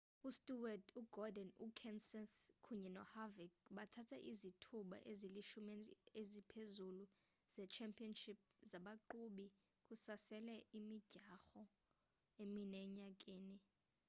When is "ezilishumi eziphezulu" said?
5.11-7.03